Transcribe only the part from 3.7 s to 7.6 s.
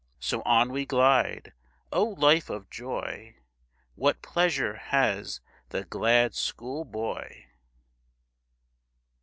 What pleasure has the glad school boy!